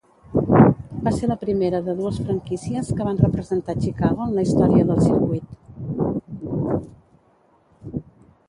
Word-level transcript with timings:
Va 1.07 1.11
ser 1.17 1.27
la 1.31 1.35
primera 1.41 1.81
de 1.89 1.93
dues 1.99 2.17
franquícies 2.29 2.89
que 2.99 3.07
van 3.09 3.21
representar 3.25 3.77
Chicago 3.85 4.27
en 4.27 4.33
la 4.39 4.47
història 4.47 4.89
del 4.93 5.05
circuit. 5.07 6.89